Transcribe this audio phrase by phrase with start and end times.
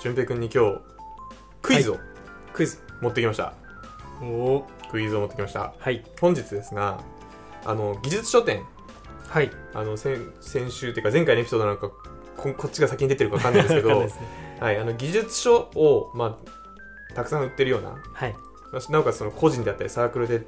[0.00, 0.80] 淳平くんに今日
[1.62, 1.98] クイズを
[2.52, 2.78] クイズ。
[3.00, 3.52] 持ってきました、
[4.22, 5.74] おおクイズを持ってきました。
[5.78, 6.02] はい。
[6.20, 6.98] 本日ですが
[7.64, 8.62] あの技術書店。
[9.28, 9.50] はい。
[9.74, 11.90] あの先先週っていうか前回のエピソードなんか
[12.36, 14.08] ここっちが先に出てるか分かんないですけどね。
[14.60, 16.38] はい、あの技術書を、ま
[17.10, 18.34] あ、たくさん売ってるようなはい。
[18.90, 20.46] なおかつその個人であったりサークルで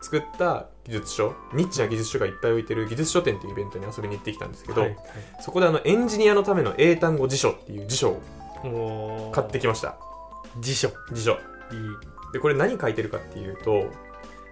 [0.00, 4.96] 作った技術書ニッチな技術書がいっぱい置いてる技術書店っていうイベントに遊びに行ってきたんですけど、はい。
[5.40, 8.22] そこであのエンジニアのための英単語辞書っていう辞書を
[9.32, 9.96] 買ってきました。
[10.60, 10.88] 辞書。
[10.88, 11.32] い辞書。
[11.32, 11.36] い
[12.32, 13.90] でこれ何書いてるかっていうと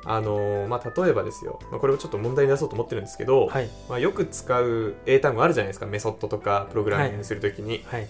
[0.09, 3.69] あのーまあ、例えばですよ、まあ、これをちょっと問題に出そうと思ってるんですけど、はい。
[3.89, 5.87] まあ、よく使う英単語あるじゃないですか。
[5.87, 8.09] メソッドとかプログラミングするときに、はい。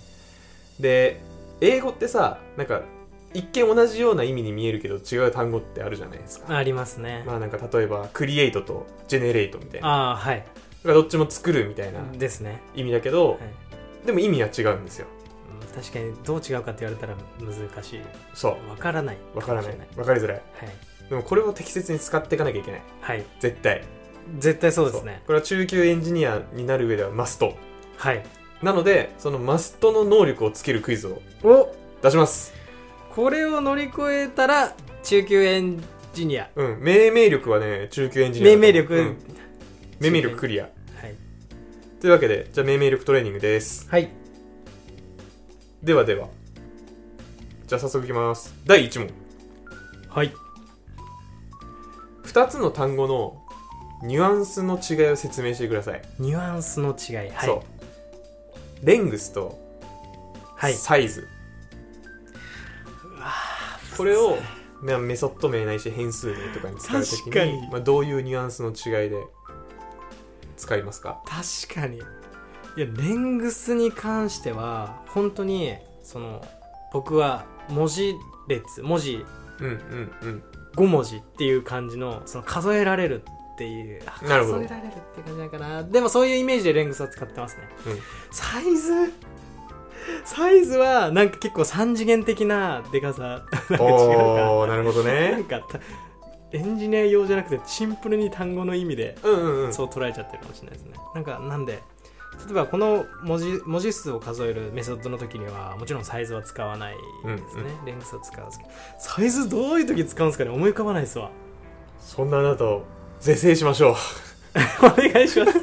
[0.79, 1.23] で
[1.63, 2.83] 英語ってさなんか
[3.33, 6.55] 一見同じような意味に見えるけど違う単語ってあるじゃないですか。
[6.55, 7.25] ありますね。
[7.27, 9.89] まあなんか例えばクリエイトとジェネレートみたいな。
[9.89, 10.45] ああはい。
[10.85, 12.61] どっちも作るみたいなですね。
[12.75, 14.07] 意味だけど、はい。
[14.07, 15.07] でも意味は違うんですよ。
[15.11, 15.16] うん
[15.77, 18.01] 確かにどう違うかって言われたら難しい。
[18.33, 18.71] そう。
[18.71, 19.19] わからない。
[19.35, 19.77] わからない。
[19.77, 20.37] もしれわかりづらい。
[20.37, 21.11] はい。
[21.11, 22.83] でもこれを適切に使っていかなきゃいけない。
[23.03, 23.25] はい。
[23.41, 23.85] 絶対。
[24.39, 25.23] 絶対そうですね。
[25.27, 27.55] これは中級エンジニアになる上ではマスト。
[27.99, 28.25] はい。
[28.63, 31.75] なのでそのマストの能力をつけるクイズをお。
[32.03, 32.55] 出します。
[33.15, 35.83] これを乗り越えたら中級エン
[36.15, 36.49] ジニア。
[36.57, 36.81] うん。
[36.81, 39.19] 命名力はね中級エンジニア命名力、うん。
[40.01, 40.65] 命名力クリア。
[40.65, 41.15] はい。
[42.01, 43.87] というわけでじゃあ命名力トレーニングです。
[43.91, 44.26] はい
[45.87, 46.27] ではでは。
[47.69, 48.53] じゃあ早速いきます。
[48.67, 49.09] 第1問。
[50.09, 50.35] はい。
[52.25, 53.41] 2つの単語の
[54.03, 57.17] ニュアンスの違いを説明してください、ニュアンスの違い。
[57.17, 57.31] はい。
[57.47, 57.63] そ
[58.83, 58.85] う。
[58.85, 59.61] レングスと
[60.57, 60.75] はい。
[60.75, 61.29] サイズ、
[63.97, 64.39] これを
[64.83, 67.69] まあメソッド名ないし変数名とかに使うとき確かにに。
[67.69, 69.25] まあ、どういうニュアンスの違いで
[70.57, 71.23] 使いますか？
[71.25, 72.03] 確かに
[72.77, 76.45] いやレングスに関しては本当にその
[76.93, 78.15] 僕は文字
[78.49, 79.25] 列文字
[79.61, 80.43] うんうんうん。
[80.77, 83.23] 5文字っていう感じのその数えられる
[83.55, 87.99] っていう数えられるって感じなのかなでもそういうイメージでレングスは使ってますね、うん。
[88.31, 89.13] サイズ？
[90.27, 93.45] サイズはなんか結構三次元的なでかさなんか
[93.75, 93.85] 違うか。
[93.85, 95.81] おーなるほどなねんかた
[96.53, 99.73] エンジニア用じゃなくてシンプルに単語の意味でうんうんうん。
[99.73, 100.93] そう捉えちゃってるかもしれないですね。
[101.15, 101.83] なんかなんで
[102.45, 110.51] 例えばこの文字文字数を数えるメソッドの時にはもちろんサイズは使わないですね、レングスを使うんですけどサイズどういう時使うんですかね？
[110.51, 111.31] 思い浮かばないですわ。
[112.01, 112.85] そんなあなたを
[113.21, 113.95] 是正しましょう。
[114.87, 115.59] お願いします。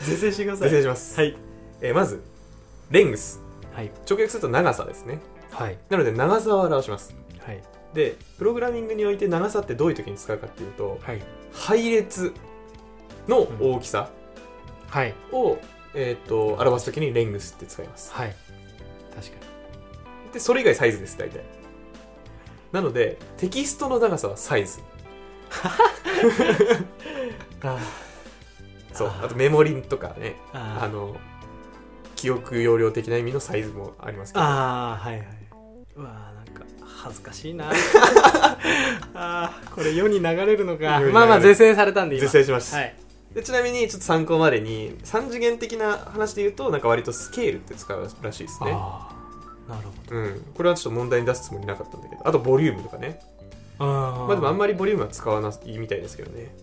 [0.00, 1.36] 是正してくださ是い正します、はい。
[1.80, 2.22] えーまず
[2.90, 3.40] レングス。
[3.74, 3.90] はい。
[4.08, 5.20] 直訳すると長さですね。
[5.50, 5.78] はい。
[5.90, 7.14] なので長さを表します。
[7.44, 7.62] はい。
[7.94, 11.22] でプログラミングにおいて長さってどういう時に使うかっていうとはい。
[11.52, 12.32] 配列
[13.28, 14.10] の大きさ
[14.88, 15.14] はい
[15.94, 18.12] を、えー、と表す時にレングスって使います。
[18.12, 18.34] はい。
[19.14, 19.36] 確か
[20.32, 21.42] でそれ以外サイズです大体。
[22.72, 24.80] なのでテキストの長さはサイズ。
[27.62, 27.78] あ
[28.92, 29.12] そう。
[29.22, 31.16] あとメモリとかねああの
[32.14, 34.44] 記憶容量的な意味のサイズもありますけど。
[34.44, 35.26] あーはいはい。
[35.96, 37.70] うわーなんか恥ずかしいな。
[39.14, 41.00] あーこれ世に流れるのか。
[41.12, 42.28] まあまあ是正されたんで今。
[42.28, 42.94] 是正しました、はい
[43.34, 48.72] でちなみにちょっと参考までに3次元的な話で言うとなんか割とスケールって使うらしいですね。
[48.74, 49.08] あ
[49.68, 50.16] あなるほど。
[50.16, 50.44] うん。
[50.54, 52.26] これはちょっと問題に出すつもりなかったんだけど。
[52.26, 53.20] あとボリュームとかね。
[53.78, 56.54] あまあでもあんままりボリュームは使わないみたいですけどね。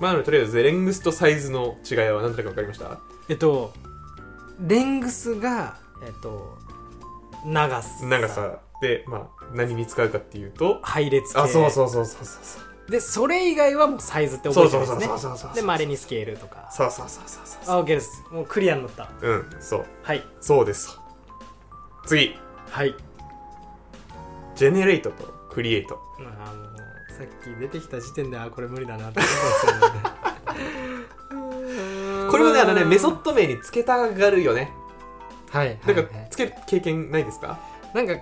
[0.00, 3.00] まあなのでとりあえずレングスとサイズの違いは何となく分かりました？
[3.28, 3.72] えっと
[4.60, 6.58] レングスがえっと
[7.46, 8.06] 長さ。
[8.06, 8.58] 長さ。
[8.82, 11.40] でまあ何に使うかっていうと配列系。
[11.40, 20.98] あそうそうそうそうそうそうでそれ以外はもうサイズって覚そうそうそうえてるんですねそうでまれにスケールとかそうそうそうそうそうあ OK ですもうクリアになったうんそうはいそうです
[22.06, 22.36] 次
[22.70, 22.94] はい
[24.56, 26.76] ジェネレートとクリエイトあもう
[27.12, 29.30] さっき出てきた時点であこれ無理だなって思っ
[29.70, 31.42] たんですよ
[32.26, 34.72] ねこれもねあのねメソッド名につけたがるよね
[35.50, 37.58] はいなんかはいはいつける経験ないですか
[37.94, 38.14] なんか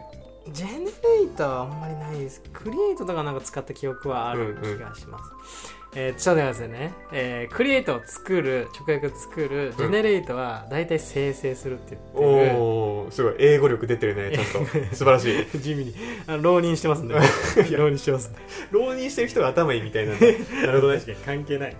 [0.53, 2.43] ジェネレーターはあんまりないです。
[2.53, 13.35] クリエイトとかなんか使った記憶はある気がします、えー、ちょっと待ってね、えー、クリエイトを作る直訳作るジェネレートは大体生成するって言ってる、おおすごい。
[13.39, 14.37] 英語力出てるね。
[14.37, 14.95] ちゃんと。
[14.95, 15.47] 素晴らしい。
[15.59, 15.95] 地味に。
[16.27, 17.15] あの浪人してますんで。
[17.77, 18.31] 浪人してます。
[18.31, 18.39] んで
[18.71, 20.27] 浪人してる人が頭いいみたいなんだ
[20.67, 21.01] なるほどね。
[21.25, 21.77] 関係ない。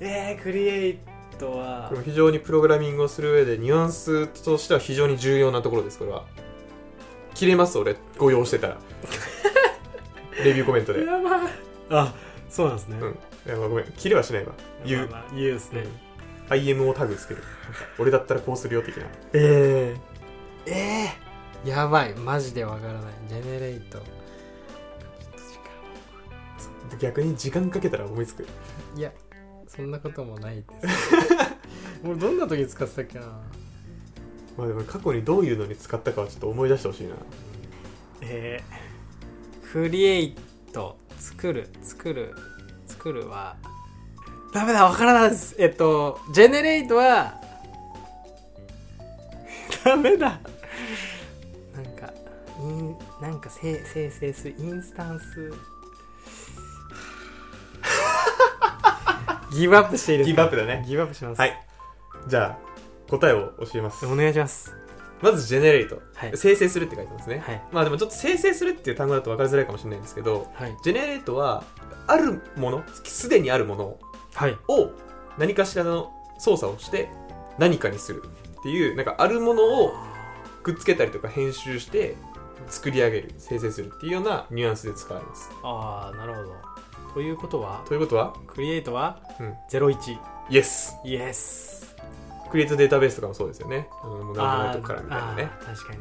[0.00, 0.98] えー、クリエイ
[1.38, 1.92] トは。
[2.04, 6.24] 非常にプログラミングをする上でニュアンスとしては非常に重要なところですこれは
[7.38, 8.78] 切れます俺ご用してたら。
[10.44, 11.44] レビューコメントで、うん、やば。
[11.44, 11.50] い
[11.88, 12.14] あ
[12.50, 12.98] そうなんですね、
[13.46, 14.54] いやごめん切れはしないわ。
[14.84, 15.84] 言う、まあまあ言うですね、
[16.50, 16.56] うん。
[16.56, 17.44] IM をタグつける。
[17.96, 19.04] 俺だったらこうするよ的な。
[19.34, 19.96] え
[20.66, 22.14] えー、やばい。
[22.14, 23.02] マジでわからない。
[23.28, 24.02] ジェネレート。
[26.98, 28.44] 逆に時間かけたら思いつく。
[28.96, 29.12] いや
[29.68, 31.14] そんなこともないです。
[32.04, 33.26] 俺どんな時使ってたっけな
[34.58, 37.14] まあでも過去にどういうのに使ったかはちょっと思い出してほしいな。
[38.22, 40.36] えー、クリエイ
[40.72, 42.34] ト作る作る
[42.86, 43.56] 作るは
[44.52, 45.54] ダメだわからないです。
[45.58, 47.34] えっと generate は
[49.84, 50.40] ダメだ。
[51.74, 52.12] なんか
[52.58, 55.52] インなんか生生成するインスタンス。
[59.56, 60.30] ギブアップしていいですか？
[60.30, 60.84] ギブアップだね。
[60.86, 61.38] ギブアップします。
[61.38, 61.56] はい。
[62.26, 62.67] じゃあ
[63.08, 64.06] 答えを教えます。
[64.06, 64.74] お願いします。
[65.20, 66.32] まず generate、はい。
[66.36, 67.62] 生成するって書いてますね、はい。
[67.72, 70.76] まあでもちょっと生成するっていう単語だと分かりづらいかもしれないんですけどはい。
[70.84, 71.64] generate は
[72.06, 73.98] あるものすでにあるもの
[74.34, 74.56] はい。
[74.68, 74.92] を
[75.36, 77.08] 何かしらの操作をして
[77.58, 78.22] 何かにする
[78.60, 79.92] っていうなんかあるものを
[80.62, 82.14] くっつけたりとか編集して
[82.68, 85.50] 作り上げる生成するっていうようなニュアンスで使われます。
[85.64, 86.54] ああなるほど。
[87.14, 87.82] ということは？
[87.88, 88.34] ということは？
[88.46, 89.18] クリエイトは？
[89.40, 89.54] うん。
[89.70, 90.18] 01
[90.50, 91.87] イエスイエス
[92.50, 93.88] クリエイトデータベースとかもそうですよね。
[94.02, 95.50] あのもう何もないとこからみたいなね。
[95.64, 96.00] 確かに。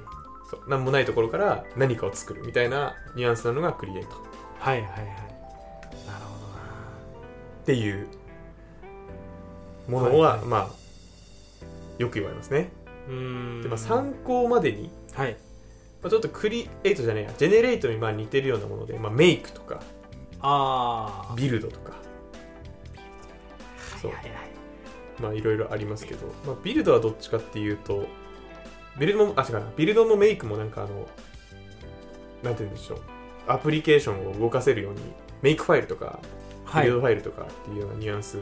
[0.49, 0.61] そう。
[0.67, 4.09] 何もないところから何かを作るみたいなニュアンスなのがクリエイト。
[4.09, 4.11] っ
[4.59, 4.99] はいはいはい。
[4.99, 5.17] なる
[7.65, 8.07] ていう
[9.87, 10.47] ものは、はいはい。
[10.47, 10.69] まあ
[11.97, 12.69] よく言われますね。
[13.07, 13.61] ほどなうーん。
[13.63, 15.37] で、まあ、参考までに、はい。
[16.01, 19.81] まあ、ちょっとクリエイトじゃねえやジェネレートにまあ似てるようなもので、まあ、メイクとか
[20.39, 21.93] ああビルドとか。
[24.01, 24.11] そう。
[24.11, 24.46] はいはいはい
[25.19, 28.07] まあいろいろありますけど、まあ、ビルドはどっちかっていうと
[28.99, 29.71] ビルドもあ違うな。
[29.75, 31.07] ビルドもメイクもなんかあの
[32.43, 33.01] なんて言うんでしょう。
[33.47, 34.99] アプリケーションを動かせるように
[35.41, 36.19] メイクファイルとか
[36.65, 36.83] はい。
[36.85, 38.39] ビルドファイルとかっていうようなニュアンス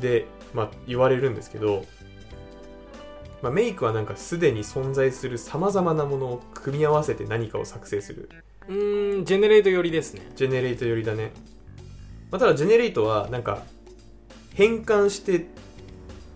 [0.00, 1.84] で、まあ、言われるんですけど、
[3.42, 8.28] まあ、メイクはなんかすでに存在するさまざまなものを組み合わせて何かを作成する。
[8.68, 10.22] うーんジェネレート寄りですね。
[10.34, 11.30] ジェネレート寄りだね、
[12.30, 13.62] まあ、ただジェネレートはなんか
[14.56, 15.46] 変換して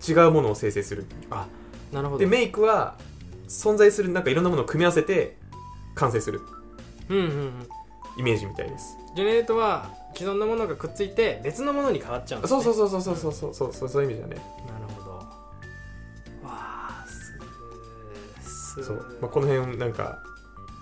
[0.07, 1.07] 違うものを生成する。
[1.31, 1.47] あ
[1.91, 2.19] なるほど。
[2.19, 2.97] でメイクは
[3.49, 5.39] 存在するなんかいろんなものを組み合わせて
[5.95, 6.43] 完成する。
[7.09, 7.69] うんうんうん。
[8.19, 8.99] イメージみたいです。
[9.17, 14.03] ジェネレートは既存のものがくっついて別のものに変わっちゃうんです、ね、そうそうそうそうそうそうそうそうそう。
[14.03, 14.37] いう意味だね。
[14.69, 15.11] なるほど。
[15.13, 15.25] わ
[16.45, 17.05] あ
[18.43, 20.23] すすそう、まあ、この辺なんか、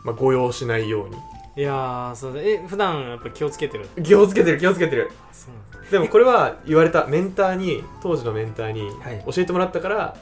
[0.04, 1.16] まあ、誤用しないように
[1.58, 2.40] いやーそうだ。
[2.40, 3.88] え普段やっぱ気をつけてる？
[4.04, 5.10] 気をつけてる気をつけてる。
[5.28, 9.24] あそうなんでもこれは言われたメンターに当時のメンターにはい。
[9.26, 10.16] 教えてもらったから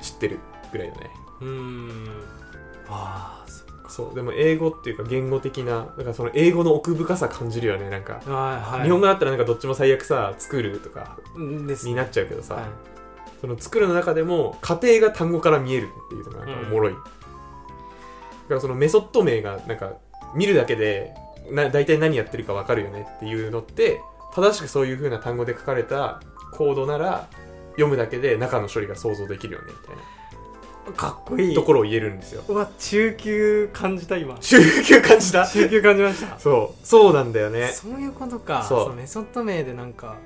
[0.00, 0.38] 知ってる
[0.72, 1.10] ぐらいだね。
[1.42, 2.08] うーん。
[2.88, 3.50] ああ
[3.88, 8.84] そそうでも英語っていうか言語的ななんかその英語の奥深さ感じるよねなんか、はいはい。
[8.84, 12.64] 日本語だったらなんかどっちも最悪さ作るとかになっちゃうけどさ、はい。
[13.42, 17.04] その作るの中でも過程が単語から見えるっていうのがなんかおもろい、だか
[18.54, 19.94] らそのメソッド名がなんか
[20.34, 21.14] 見るだけで
[21.50, 24.00] な大体何やってるか分かるよねっていうのって
[24.34, 26.20] 正しくそういう風な単語で書かれた
[26.52, 27.28] コードなら
[27.72, 29.96] 読むだけで中の処理が想像できるよねみたい
[30.96, 31.54] かっこいない。
[31.54, 32.42] ところを言えるんですよ。
[32.48, 34.36] うわ中級感じた今。
[34.38, 35.46] 中級感じた？
[35.46, 36.38] 中級感じました。
[36.38, 36.86] そう。
[36.86, 37.68] そうなんだよね。
[37.68, 38.64] そういうことか。
[38.64, 38.84] そう。
[38.86, 40.16] そうメソッド名でなんか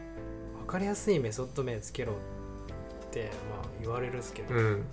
[0.60, 4.84] 分かりやすいメソッド名つけろってまあ言われるんですけど、うん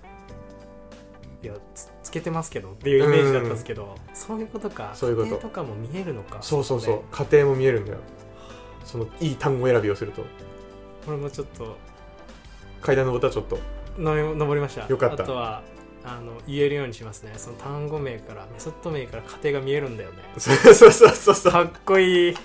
[1.44, 4.92] いやつつけてますけどっていうイメージだったんですけど、そういうことか。
[4.94, 5.28] そういうこと。
[5.28, 6.96] 家庭とかも見えるのかそうそうそう。
[6.98, 7.98] こ過程も見えるんだよ。
[8.86, 10.22] そのいい単語選びをすると。
[10.22, 10.28] で
[11.06, 11.78] これもちょっと。
[12.82, 13.60] 階段のボタンちょっと。
[13.98, 14.88] の登りました。
[14.88, 15.24] よかった。
[15.24, 15.64] あとは
[16.04, 17.34] あの言えるようにしますね。
[17.38, 20.18] その単語名からメソッド名から家庭が見えるんだよね。
[20.38, 21.36] そうそうそうそう。
[21.36, 22.34] そうかっこいい。
[22.34, 22.44] かっ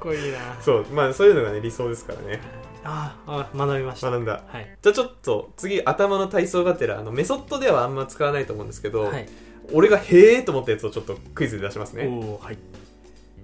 [0.00, 0.38] こいいな。
[0.60, 0.86] そう。
[0.92, 2.40] まあそういうのがね理想ですからね
[2.84, 4.10] ああ学びました。
[4.10, 4.44] 学んだ。
[4.46, 4.76] はい。
[4.80, 9.28] じゃあちょっと次頭の体操がてらあのメソッドではあんま使わないと思うんですけど、はい。
[9.72, 12.06] 俺がへえと思ったやつをちょっとクイズで出しますね。
[12.06, 12.58] おおはい。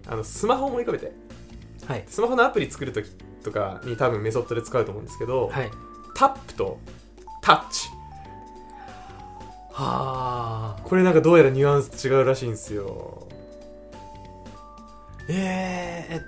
[0.07, 1.13] あのスマホを思い浮かべて。
[1.87, 2.05] はい。
[2.07, 3.11] スマホのアプリ作るとき
[3.43, 5.71] とかに多分メソッドで使うと思うんですけど、はい。
[6.15, 6.79] タップと
[7.41, 7.89] タッチ。
[9.73, 13.27] はあこれなんかどうやらニュアンス違うらしいんですよ。
[15.29, 16.21] えー、え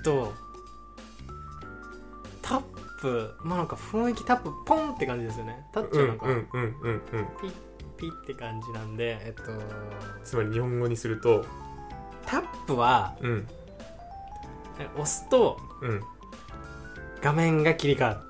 [0.00, 0.32] っと
[3.00, 5.66] プまあなんか雰囲気タップポンって感じですよね。
[5.72, 7.00] タッチはなんかうんうんうん
[7.40, 7.52] ピッ
[7.96, 9.42] ピッって感じなんでえっと
[10.24, 11.44] つまり日本語にすると。
[12.26, 13.46] タップはうん。
[14.78, 16.02] え押すとうん。
[17.22, 18.22] 画面が切り替わ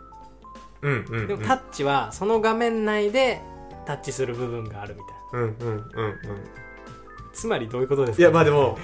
[0.82, 1.20] うんうんうん。
[1.22, 3.40] るでもタッチはその画面内で
[3.86, 5.46] タッチする部分があるみたいな。
[5.46, 6.16] うんうんうんうん。
[7.32, 8.78] つまりどういうことですか、いやまあでも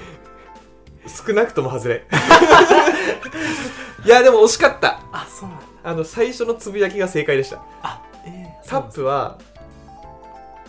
[1.07, 2.07] 少なくとも外れ。
[4.05, 5.01] いやでも惜しかった。
[5.13, 7.63] あそうなんだあの最初のつぶやきが正解でした。
[7.83, 9.39] あえー、タップは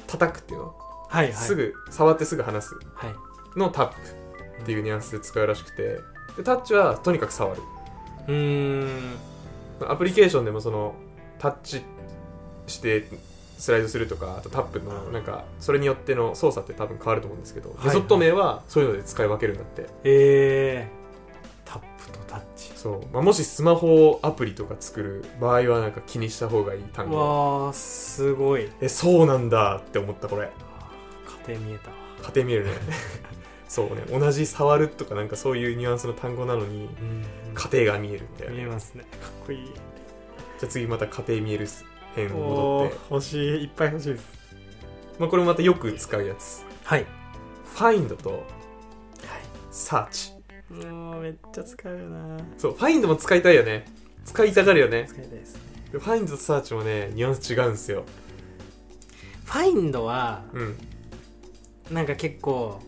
[0.07, 0.59] 叩くっていう。
[0.59, 0.75] の、
[1.09, 1.33] はいはい。
[1.33, 2.75] すぐ触ってすぐ離す。
[2.95, 3.59] はい。
[3.59, 3.95] のタップ
[4.61, 5.99] っていうニュアンスで使うらしくて。
[6.37, 7.61] でタッチはとにかく触る。
[8.27, 9.17] うーん。
[9.87, 10.95] アプリケーションでもその
[11.39, 11.81] タッチ
[12.67, 13.07] して
[13.57, 19.87] スライドするとかあとタップのなんかそれによっての操作って多分変わると思うんですけど、はいメソッド名はそういうので使い分けるんだって。
[20.03, 21.02] えー、
[22.83, 27.15] そう、まあ、もしスマホアプリとか作る場合はなんか気にした方がいい単語。
[27.15, 28.69] わーすごい。
[28.81, 30.51] えそうなんだって思ったこれ。
[31.47, 31.91] 家庭見えた。
[31.91, 32.71] わ家庭見えるね。
[33.69, 34.03] そうね。
[34.11, 37.25] 同じ触るとかなんかそういうニュアンスの単語なのにうん。
[37.53, 38.53] 家庭が見えるみたいな。
[38.53, 39.03] 見えますね。
[39.03, 39.65] かっこいい。
[39.65, 39.73] じゃ
[40.63, 41.67] あ次また家庭見える
[42.17, 43.63] 編戻って、ー欲しい。
[43.63, 44.25] いっぱい欲しいです。
[45.19, 46.65] まあ、これもまたよく使うやつ。
[46.83, 47.05] はい、
[47.77, 48.43] find と
[49.71, 50.32] search
[50.73, 52.37] もうめっちゃ使うよな。
[52.57, 53.85] そう find も使いたいよね。
[54.25, 55.05] 使いたがるよね。
[55.07, 55.61] 使いたいですね。
[55.91, 58.03] で find と search もねニュアンス違うんですよ。
[59.45, 60.77] ファインドはうん。
[61.91, 62.81] なんか結構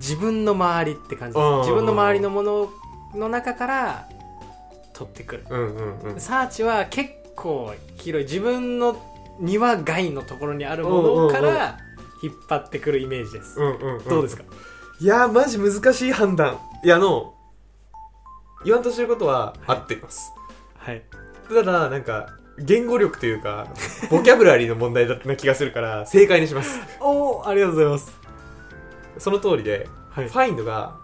[0.00, 1.38] 自分の周りって感じ。
[1.38, 2.70] です自分の周りのもの
[3.14, 4.08] の中から
[4.92, 5.46] 取ってくる。
[5.48, 6.20] うんうんうん。
[6.20, 8.26] サーチは結構広い。
[8.26, 8.96] 自分の
[9.40, 11.78] 庭外のところにあるものから
[12.22, 14.44] 引っ張ってくるイメージです、うんうん、うん、どうですか？
[15.04, 17.34] いやーマジ難しい判断いやあの。
[18.64, 20.32] 言わんとしてることは合ってます、
[20.78, 21.02] はい。
[21.46, 23.68] ただなんか言語力というか
[24.10, 26.80] ボキャブラリーの問題だったな気がするから正解にします。
[27.04, 28.18] おおありがとうございます。
[29.18, 30.28] その通りで、はい。
[30.30, 30.96] find が、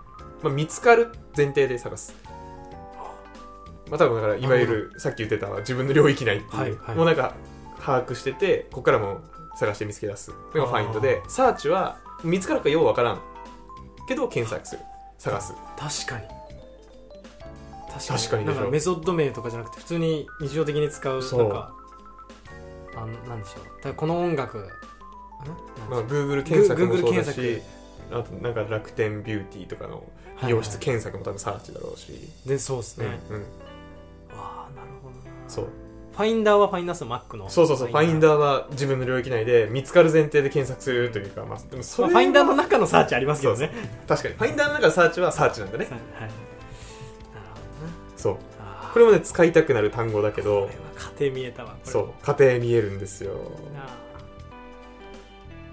[0.42, 2.14] まあ、見つかる前提で探す。
[3.90, 6.96] まあ多分だからいわゆるさっき言ってた自分の領域内っていう、はいはい。
[6.96, 7.34] もうなんか
[7.78, 9.20] 把握しててここからも
[9.56, 10.32] 探して見つけ出す。
[10.54, 13.20] のが find で search は見つかるかようわからん
[14.10, 14.82] けど検索する。
[15.18, 15.54] 探す。
[15.78, 16.26] 確かに。
[17.88, 18.44] 確かに。
[18.44, 18.56] でしょ。
[18.56, 21.42] なんかメソッド名とかじゃなくて普通に日常的に使うそう。
[21.44, 21.72] なんか
[22.96, 23.64] あのなんでしょう。
[23.64, 24.62] だからこの音楽ん？
[25.88, 27.62] まあ、Google 検索もそうだ検し
[28.10, 29.98] あとなんか楽天ビューティーとかの
[30.42, 32.12] う美容室検索も多分サーチだろうし、
[32.44, 33.42] でそうですね、うんうん。
[34.36, 35.48] わあなるほどな。
[35.48, 35.68] そう
[36.12, 38.32] ファインダーはファインダースの Mac のそうそうそうファインダー。
[38.32, 43.70] は自分の領域内で見つかる前提で検索するというか、まあ、でもそれはまあファインダーの中のサーチありますけどね。
[44.06, 44.34] 確かに。
[44.34, 45.84] ファインダーの中のサーチはサーチなんだね。
[45.84, 48.36] はいなるほどなそう
[48.92, 52.08] これもね使いたくなる単語だけどこれは家庭見えたわそう。
[52.22, 53.32] 家庭見えるんですよ。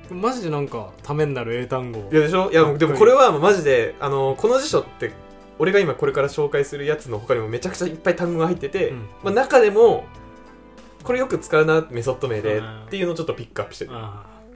[0.10, 2.08] マジでなんかためになる英単語。
[2.12, 2.50] いやでしょ？
[2.52, 5.12] いやでもこれはマジであのこの辞書って
[5.60, 8.98] 俺が今これから紹介するやつの他にもめちゃくちゃいっぱい単語が入ってて、うん。
[9.24, 10.06] まあ、中でも
[11.08, 12.84] これよく使うなメソッド名でうん。
[12.84, 13.92] っていうのをちょっとピックアップしてる。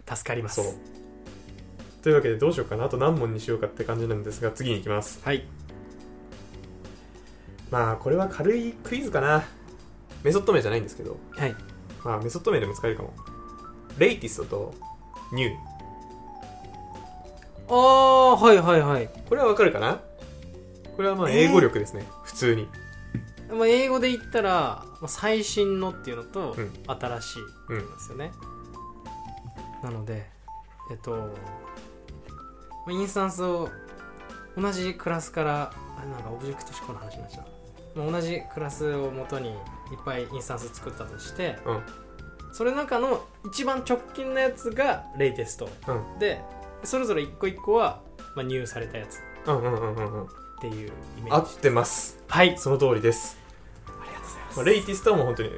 [0.06, 0.62] 助かります。
[0.62, 0.74] そう。
[2.04, 2.84] というわけでどうしようかな。
[2.84, 5.22] あと何問にしようかって感じなんですが次に行きます。
[5.24, 5.46] はい。
[7.70, 9.46] まあこれは軽いクイズかな。
[10.24, 11.16] メソッド名じゃないんですけど。
[11.38, 11.56] はい。
[12.04, 13.14] まあメソッド名でも使えるかも。
[13.98, 14.74] レイティストと
[15.32, 15.52] ニュー。
[17.70, 19.10] ああはいはいはい。
[19.30, 20.02] これはわかるかな？
[20.98, 22.68] これはまあ英語力ですね、普通に
[23.52, 26.72] まあ、英語で言ったら、まあ、最新のっていうのと、うん。
[26.88, 28.32] 新しいうんですよね、
[29.84, 30.28] なので
[30.90, 31.28] えっとま
[32.88, 33.70] あインスタンスを
[34.58, 37.46] 同じクラスからあなんかオブジェクト思考の話になっちゃ
[37.96, 38.00] う。
[38.00, 39.58] まあ同じクラスを元にいっ
[40.06, 41.82] ぱいインスタンス作ったとしてうん。
[42.54, 45.70] それの中の一番直近のやつがレイテスト。
[45.88, 46.20] うん。
[46.20, 46.42] で
[46.84, 48.02] それぞれ一個一個は、
[48.36, 49.22] まあ、入されたやつ。
[49.46, 50.24] うんうんうんうんうん。
[50.26, 50.28] っ
[50.60, 52.22] ていうイメージ合ってます。
[52.28, 52.58] はい。
[52.58, 53.38] その通りです、
[54.56, 55.50] まあ、レイティストはもう本当に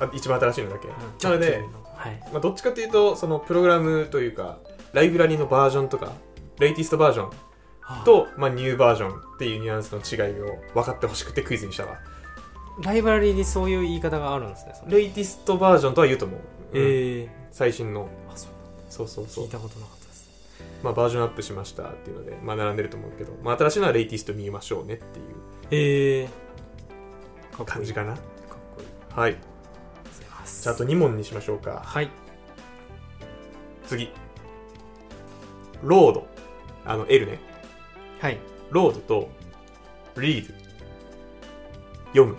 [0.00, 0.94] あ一番新しいのだけ、うん。
[1.22, 1.64] なので
[1.96, 2.20] はい。
[2.32, 4.58] まあ、どっちかというとそのプログラムというか
[4.92, 6.12] ライブラリのバージョンとか
[6.58, 7.32] レイティストバージョンは
[7.80, 11.98] あと、まあ、ニューバージョンっていうニュアンスの違いを分かってほしくてクイズにしたわ。
[12.82, 16.40] ライブラリにそういう言い方があるんですねレイティストバージョンとは言うと思う、
[16.74, 16.82] うん。
[16.82, 17.28] ええ。
[17.50, 18.08] 最新の。
[18.32, 18.50] あそう。
[18.88, 19.44] そうそうそう。
[19.46, 20.30] 聞いたことなかったです。
[20.82, 26.28] まあ、バージョンアップしましたっていうので、まあ、並んでると思うけど、まあ、新しいのはレイティスト見ましょうねっていうえ。
[27.66, 28.16] 感じかな
[29.18, 29.32] はい。
[30.62, 31.82] じゃああと2問にしましょうか。
[31.84, 32.08] はい。
[33.84, 34.12] 次。
[35.82, 36.26] ロード。
[36.84, 37.40] あの L ね。
[38.20, 38.38] はい。
[38.70, 39.28] ロードと
[40.14, 40.54] read
[42.12, 42.36] 読む。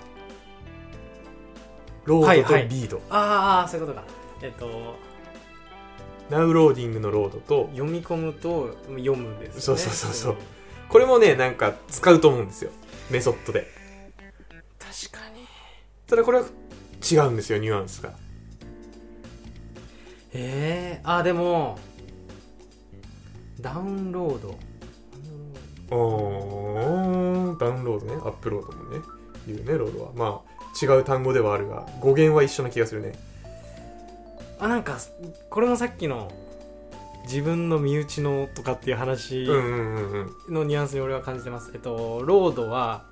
[2.05, 2.69] load とはいはい。
[2.69, 4.05] read、ああそういうことか。
[4.41, 4.95] えっと
[6.29, 9.62] now loading の load と読み込むと読むですね。
[9.62, 10.33] そうそうそうそう。
[10.33, 10.36] ん
[10.88, 12.71] これもねなんか使うと思うんですよ。
[13.12, 13.67] メソッドで。
[14.79, 15.45] 確かに。
[16.07, 16.45] ただこれは
[17.12, 18.13] 違うんですよニュアンスが。
[20.34, 21.77] ええあでも
[23.60, 24.58] ダウンロード。
[25.91, 28.13] おーダウンロードね。
[28.24, 29.00] アップロードもね。
[29.48, 30.12] いうねロードは。
[30.13, 30.50] まあ
[30.82, 33.13] 違う単語ではあるが語源は一緒な気がするね。
[34.60, 34.98] あなんか
[35.50, 36.32] これもさっきの
[37.24, 39.46] 自分の身内のとかっていう話
[40.50, 43.06] のニュアンスに俺は感じてます、えっとロードは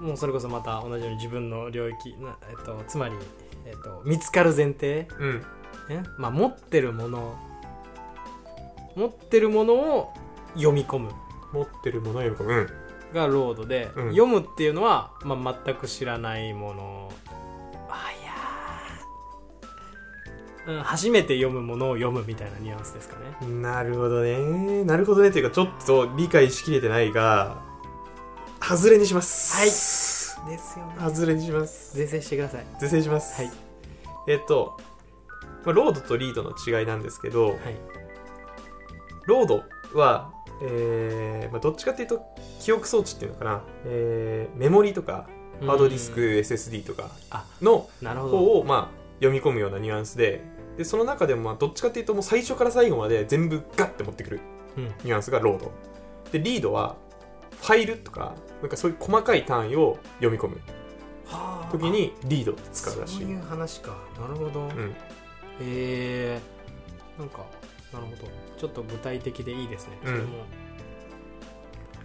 [0.00, 3.14] もうそれこそまた同じように自分の領域な、えっと、つまり、
[3.64, 5.42] えっと、見つかる前提、うん。
[5.88, 7.36] ねまあ、持ってるもの
[8.94, 10.12] 持ってるものを
[10.54, 11.10] 読み込む。
[11.52, 12.52] 持ってるものを読み込む。
[12.52, 12.68] うん。
[13.14, 14.10] がロードで、うん。
[14.10, 17.12] 読むっていうのは、まあ、全く知らないもの。
[17.90, 23.48] あいやー、うん、初めて読むものを読むみたいなニュアンスですかね。
[23.48, 24.84] なるほどね。
[24.84, 27.62] なるほどねっていうかちょっと理解しきれてないが
[28.68, 29.56] 外れにします。
[29.56, 29.66] はい。
[30.50, 30.94] ですよね。
[30.98, 31.96] 外れにします。
[31.96, 32.66] 税制してください。
[32.78, 33.40] 是正します。
[33.40, 33.52] はい。
[34.26, 34.76] えっと、
[35.64, 37.56] まあ、ロードと read の違いなんですけど、はい。
[39.26, 39.62] load
[39.94, 40.32] は、
[40.62, 42.26] えーまあ、どっちかっていうと
[42.60, 45.28] 記憶装置っていうのかな、えーメモリとか
[45.60, 46.26] ハードディスクうん。
[46.38, 50.42] SSD とかあの方を、まあ、読み込むようなニュアンスで
[50.76, 54.40] でその中でもまあどっちかっていうともう最初から最後まで全部ガッて持ってくる
[54.76, 54.84] うん。
[55.04, 55.72] ニュアンスが load。
[56.32, 56.96] で read は
[57.60, 60.60] ファイルとかなんかそういう細かい単位を読み込む。
[61.26, 61.72] はあ。
[61.72, 63.20] 時にリードって使うらしい。
[63.20, 63.96] そういう話か。
[64.18, 64.94] なるほど、うん。
[65.60, 66.40] え。
[67.16, 67.44] ー、なんか
[67.92, 68.28] なるほど。
[68.58, 70.12] ちょっと具体的でいいですね、うん。
[70.12, 70.44] それも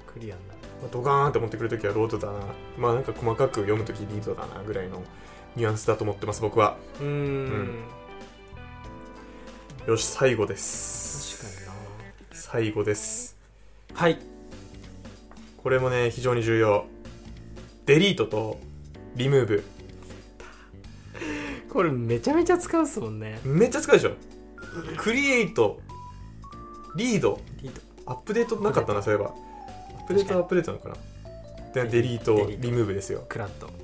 [0.07, 0.59] クリアになる。
[0.81, 2.39] まあドカーンって持ってくるときはロードだな。
[2.77, 5.01] まあなんか細かく読むときリードだなぐらいの
[5.55, 6.77] ニュアンスだと思ってます僕は。
[6.99, 7.83] うーん。
[9.87, 11.37] よし最後です。
[11.37, 11.73] 確かにな。
[12.31, 13.37] 最後です。
[13.93, 14.32] はい
[15.63, 16.85] これもね非常に重要。
[17.85, 18.59] デリートと
[19.15, 19.63] リムーブ。
[21.69, 23.39] これめちゃめちゃ使うっすもんね。
[23.43, 24.11] めっちゃ使うでしょ。
[24.97, 25.79] クリエイト
[26.95, 27.81] リードリード。
[28.05, 29.27] アップデートなかったなそういえば。
[29.27, 29.29] ア
[30.03, 30.95] ップデートはアップデートなのかな。
[31.73, 33.25] でデリートデリムーブですよ。
[33.29, 33.79] クラッドクラッ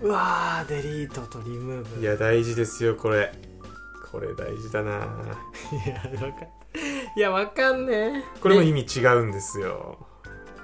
[0.00, 2.00] ドうわーデリートとリムーブ。
[2.00, 3.32] いや大事ですよこれ。
[4.10, 4.96] これ大事だな。
[5.84, 5.96] いや
[6.26, 6.55] わかん
[7.16, 8.40] いやわかんねえ。
[8.40, 10.06] これもで意味違うんですよ。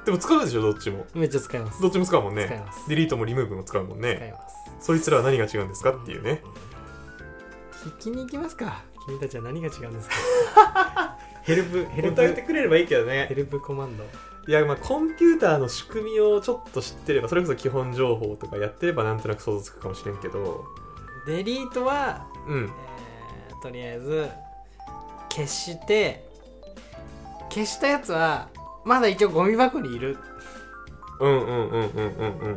[0.05, 1.07] でも使うでしょどっちも。
[1.15, 1.81] めっちゃ使います。
[1.81, 2.45] どっちも使うもんね。
[2.45, 2.89] 使います。
[2.89, 4.87] デリートもリムーブも使うもん使いねます。
[4.87, 6.43] そいつらは何が違うんですかっていうね。
[7.99, 8.85] 聞きに行きますか。
[9.07, 11.17] 君たちは何が違うんですか。
[11.43, 12.17] ヘルプヘルプ。
[12.17, 13.27] 答えてくれればいいけどね。
[13.29, 14.05] ヘルプコマンド。
[14.47, 20.65] いやまあコンピューターの仕組みをちょっと知ってればそれこそ基本情報とかやってればなんとなく想像つくかもしれんけど。
[21.27, 22.73] デリートは、うん。
[23.49, 24.29] えーとりあえず
[25.31, 26.32] 消して
[27.53, 28.49] 消したやつは
[28.85, 30.17] まだ一応ゴミ箱にいる。
[31.21, 32.07] うんうんうんうん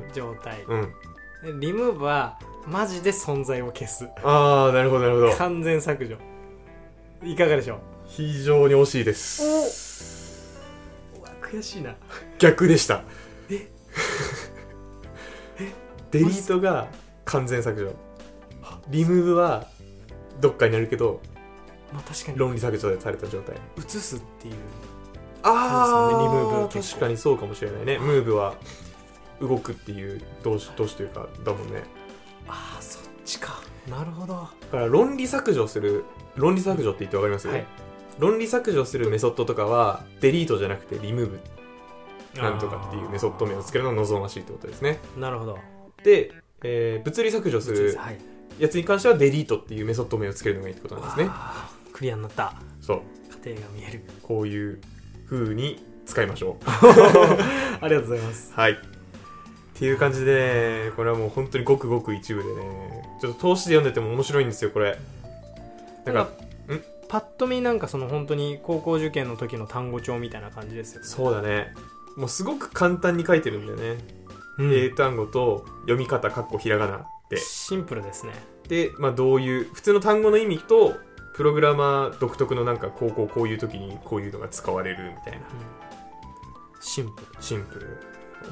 [0.03, 1.59] うん状態、うん。
[1.59, 4.07] リムーブはマジで存在を消す。
[4.23, 5.35] ああなるほどなるほど。
[5.35, 6.17] 完全削除。
[7.23, 9.43] いかがでしょ非常に惜しいです。
[11.17, 11.95] ううわ悔しいな。
[12.39, 13.03] 逆でした。
[13.49, 13.67] え？
[16.11, 16.87] デリートが
[17.25, 17.93] 完全削除。
[18.87, 19.67] リムーブは
[20.39, 21.21] どっかになるけど
[21.93, 22.37] まあ確かに。
[22.37, 23.55] 論理削除された状態。
[23.77, 24.55] 移すっていう。
[25.43, 26.23] あそうですね。
[26.23, 27.97] リムーブ確かにそうかもしれないね。
[27.99, 28.55] ムーブは
[29.41, 31.83] 動くっていう動詞動詞というかだもんね。
[32.47, 33.61] ああそっちか。
[33.89, 34.33] なるほど。
[34.33, 37.51] はだから論理削除する論理削除って言ってわかります、い。
[38.17, 41.39] 論理削除するメソッドとかはデリートじゃなくてリムーブ。
[42.41, 44.99] なんとかっていうメソッド名をつけるのが望ましいってことですね。
[45.17, 45.57] なるほど。
[46.03, 48.17] で、えー物理削除するはい。
[48.59, 51.29] やつに関してはデリートっていうメソッド名をつけるのがいいってことなんですね
[51.95, 53.01] クリアになったそう。
[53.31, 54.03] 過程が見える。
[54.21, 54.81] こういう
[55.29, 56.63] 風に使いましょう。
[56.67, 58.51] ありがとうございます。
[58.53, 58.73] はい。
[58.73, 58.75] っ
[59.73, 64.99] ていう感じでねこれはもう本当にごくごく一部でねちょっと通しで読んでても面白いんですよこれ。
[66.03, 66.29] なんか
[67.07, 71.07] パッと見なんかその本当に高校受験の時の単語帳みたいな感じですよね。
[71.07, 71.73] そうだね。
[72.17, 74.03] もうすごく簡単に書いてるんだよね、
[74.57, 74.73] うん。
[74.73, 77.37] 英単語と読み方かっこひらがなって。
[77.37, 78.33] シンプルですね。
[78.67, 80.95] で、まあ、どういう普通の単語の意味と
[81.35, 85.39] プログラマー独特のなんかこうこうこういう時にこういうのが使われるみたいな。
[86.79, 87.27] シンプル。
[87.41, 88.01] シンプル。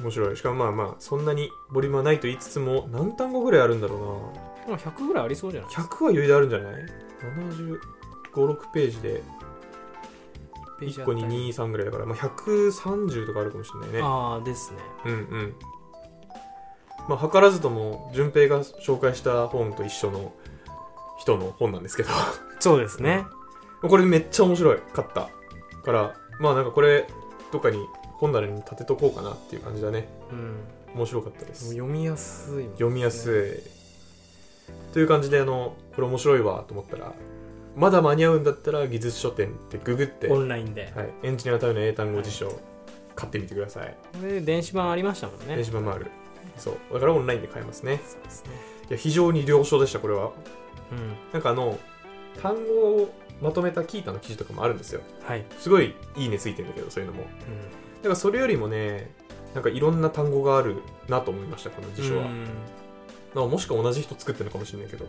[0.02, 0.36] 面白い。
[0.36, 4.32] しかもまあまあそんなにボリュームはないと言いつつも何単語ぐらいあるんだろ
[4.66, 4.76] うな。
[4.76, 6.74] でも100ぐらいありそうじゃない？100は余裕であるんじゃない
[8.34, 9.22] ？756ページで
[10.80, 14.00] 1個に23ぐらいだから、まあ、130とかあるかもしれないね。
[14.02, 14.78] ああですね。
[15.06, 15.54] うんうん。
[17.08, 20.34] まあ図らずとも順平が紹介した本と一緒の
[21.18, 22.10] 人の本なんですけど
[22.64, 23.26] そうですね。
[23.82, 24.78] これめっちゃ面白い。
[24.78, 25.28] かった
[25.84, 26.14] から。
[26.40, 27.06] まあなんかこれ
[27.52, 30.08] どっかに本棚に立てとこうかなっていう感じだね。
[30.30, 30.64] うん。
[30.94, 31.72] 面白かったです。
[31.74, 32.70] 読みやすいね。
[32.72, 33.62] 読みやす
[34.90, 34.94] い。
[34.94, 37.12] という感じであのこれ面白いわと思ったら
[37.76, 40.90] まだ間に合うんだったら技術書店ってググって、オはい、ンラインで。
[41.22, 42.50] エンジニアのための英単語辞書
[43.14, 43.94] 買ってみてください。
[44.18, 45.54] これ電子版ありましたもんね。
[45.56, 46.06] 電子版もある。
[46.56, 46.94] そう。
[46.94, 48.00] だからオンラインで買えますね。
[48.06, 48.52] そうですね。
[48.88, 50.30] や非常に良書でしたこれは。
[50.92, 51.14] うん。
[51.30, 51.78] なんかあの
[52.40, 55.00] 単語をまとめたキータの記事とかもあるんですよ。
[55.22, 57.22] はい、すごいいいねついてるんだけどそういうのも。
[57.22, 57.26] う
[57.96, 59.10] だからそれよりもね
[59.54, 62.46] なんかいろんな単語があるなと思いましたこのん、辞書は、うん。
[63.34, 65.06] まあもしくは同じ人作ってるのかもしれないけど。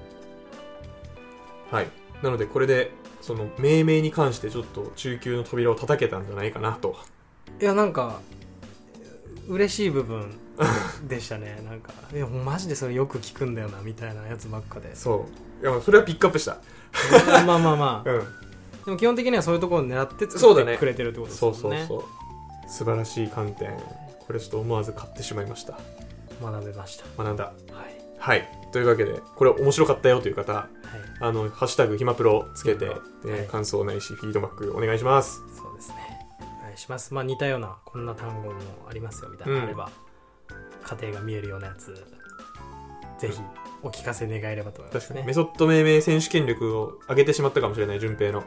[1.72, 1.88] はい。
[2.22, 6.96] なのでこれでその命名に関してちょっと中級の扉を叩けたんじゃないかなと。
[7.60, 8.20] いやなんか
[9.48, 10.38] 嬉しい部分
[11.08, 11.62] でしたね。
[11.68, 14.96] なんかいやマジでそれよく聞くんだよなみたいなやつばっかで。
[14.96, 15.26] そ
[15.62, 15.66] う。
[15.66, 16.58] いやそれはピックアップした。
[17.30, 18.10] まあまあまあまあ。
[18.10, 18.20] うん。
[18.86, 20.74] でも基本的にはそういうところを狙ってそうだね。
[20.74, 21.82] 作ってくれてるってことですそもね。
[21.82, 22.70] うんそうそう。
[22.70, 23.78] 素晴らしい観点。
[24.26, 25.78] これちょっと思わず買ってしまいました。
[26.42, 27.24] 学べました。
[27.24, 27.46] 学んだ。
[27.46, 28.06] はい。
[28.18, 28.50] はい。
[28.72, 30.70] というわけでこれ面白かったよという方はい。
[31.22, 33.28] あの「ハッシュタグひまプロ」つけて、はい。
[33.28, 35.42] で感想ないしフィードバックお願いします。
[35.56, 36.28] そうですね。
[36.40, 37.14] お願いします。
[37.14, 38.56] まあ似たようなこんな単語も
[38.90, 39.92] ありますよみたいなのがあれば、
[40.86, 41.94] 家庭が見えるようなやつ
[43.20, 43.40] ぜひ
[43.82, 45.08] お聞かせ願えればと思いますね。
[45.08, 45.28] 確かに。
[45.28, 48.44] メソッド命名選手権力を上げてしまったかもしれない順平の。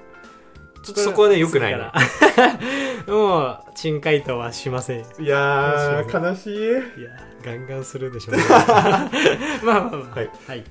[0.82, 2.58] ちょっとそこはね良くないね次から。
[3.14, 5.00] もう珍回答はしません。
[5.00, 7.02] いいやー悲しい。
[7.02, 7.10] や
[7.42, 8.36] ガンガンするでしょう。
[8.36, 8.42] ね
[9.62, 10.16] まあまあまあ。
[10.16, 10.64] はい、はい、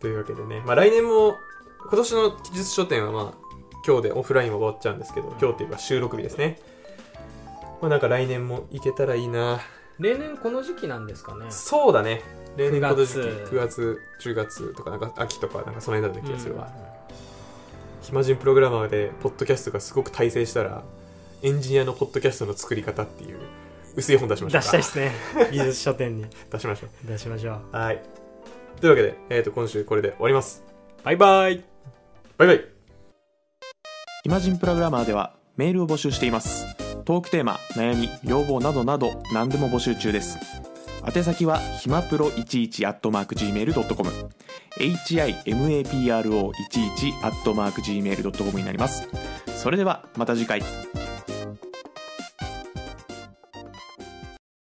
[0.00, 1.36] というわけでね、まあ、来年も
[1.88, 3.48] 今年の技術書店はまあ
[3.86, 6.60] 今日でオフラインは終わっちゃうんですけど今日っていうか収録日ですね。
[7.80, 9.60] まあなんか来年も行けたらいいな
[9.98, 11.46] 例年この時期なんですかね。
[11.50, 12.22] そうだね。
[12.56, 13.18] 例年9この時期。
[13.18, 16.98] 月9月10月とかなんか秋とかなんかその辺だった気がするわ、うん
[18.08, 20.82] 暇人プログラマーでポッドキャストがすごく大成したら
[21.42, 23.38] エンジニアのポッドキャストの作り方っていう
[23.96, 24.72] 薄い本出しましょうか。
[24.72, 25.50] 出したいですね。
[25.52, 26.26] 技術書店に。
[26.50, 27.76] 出しましょ出しましょうう。
[27.76, 28.02] はい。
[28.80, 30.64] というわけで、えー、と今週これで終わります。
[31.04, 31.62] バイバイ。
[32.38, 32.64] バイバイ。
[34.24, 36.64] イマジンプログラマーではメールを募集しています
[37.08, 40.36] トークテーマ悩み要望などなど何でも募集中です。
[41.06, 44.10] 宛先はひまプロ11 at mark gmail.com
[44.78, 46.52] himapro11
[47.22, 49.08] at mark gmail.com になります。
[49.56, 50.60] それではまた次回。